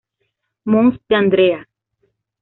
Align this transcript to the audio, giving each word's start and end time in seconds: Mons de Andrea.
Mons 0.75 0.95
de 1.13 1.17
Andrea. 1.17 1.59